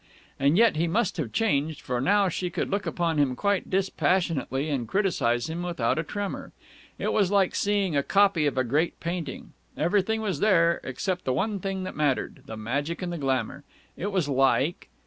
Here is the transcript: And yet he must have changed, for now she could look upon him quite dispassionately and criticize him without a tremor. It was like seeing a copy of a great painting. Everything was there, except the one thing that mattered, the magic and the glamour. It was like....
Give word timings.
And 0.39 0.57
yet 0.57 0.77
he 0.77 0.87
must 0.87 1.17
have 1.17 1.31
changed, 1.31 1.79
for 1.81 2.01
now 2.01 2.27
she 2.27 2.49
could 2.49 2.71
look 2.71 2.87
upon 2.87 3.19
him 3.19 3.35
quite 3.35 3.69
dispassionately 3.69 4.67
and 4.67 4.87
criticize 4.87 5.47
him 5.47 5.61
without 5.61 5.99
a 5.99 6.03
tremor. 6.03 6.53
It 6.97 7.13
was 7.13 7.29
like 7.29 7.53
seeing 7.53 7.95
a 7.95 8.01
copy 8.01 8.47
of 8.47 8.57
a 8.57 8.63
great 8.63 8.99
painting. 8.99 9.53
Everything 9.77 10.19
was 10.21 10.39
there, 10.39 10.81
except 10.83 11.23
the 11.23 11.33
one 11.33 11.59
thing 11.59 11.83
that 11.83 11.95
mattered, 11.95 12.41
the 12.47 12.57
magic 12.57 13.03
and 13.03 13.13
the 13.13 13.19
glamour. 13.19 13.63
It 13.95 14.07
was 14.11 14.27
like.... 14.27 14.89